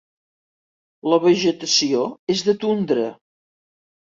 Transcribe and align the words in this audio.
La 1.13 1.19
vegetació 1.27 2.01
és 2.37 2.45
de 2.49 2.59
tundra. 2.65 3.07